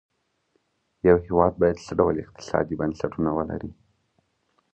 [1.07, 3.71] یو هېواد باید څه ډول اقتصادي بنسټونه ولري.